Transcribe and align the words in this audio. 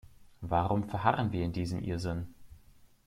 Warum 0.41 0.85
verharren 0.89 1.31
wir 1.31 1.45
in 1.45 1.53
diesem 1.53 1.83
Irrsinn? 1.83 2.33